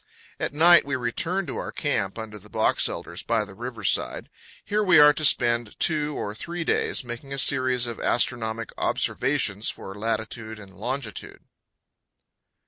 At 0.39 0.51
night 0.51 0.83
we 0.83 0.95
return 0.95 1.45
to 1.45 1.57
our 1.57 1.71
camp 1.71 2.17
under 2.17 2.39
the 2.39 2.49
box 2.49 2.89
elders 2.89 3.21
by 3.21 3.45
the 3.45 3.53
river 3.53 3.83
side. 3.83 4.29
Here 4.65 4.83
we 4.83 4.97
are 4.97 5.13
to 5.13 5.23
spend 5.23 5.79
two 5.79 6.15
or 6.17 6.33
three 6.33 6.63
days, 6.63 7.03
making 7.03 7.31
a 7.33 7.37
series 7.37 7.85
of 7.85 7.99
astronomic 7.99 8.71
observations 8.79 9.69
for 9.69 9.93
latitude 9.93 10.57
and 10.57 10.73
longitude. 10.75 11.43